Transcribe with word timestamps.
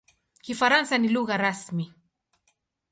Kifaransa 0.45 0.95
ni 0.97 1.07
lugha 1.13 1.37
rasmi. 1.45 1.91